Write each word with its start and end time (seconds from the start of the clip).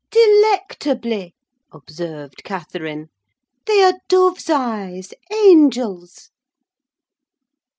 "Delectably!" 0.09 1.35
observed 1.71 2.43
Catherine. 2.43 3.09
"They 3.67 3.83
are 3.83 3.93
dove's 4.09 4.49
eyes—angel's!" 4.49 6.31